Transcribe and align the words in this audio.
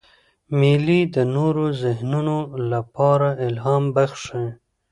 مېلې 0.59 0.99
د 1.15 1.15
نوو 1.35 1.65
ذهنونو 1.81 2.37
له 2.69 2.79
پاره 2.93 3.31
الهام 3.47 3.83
بخښي. 3.95 4.45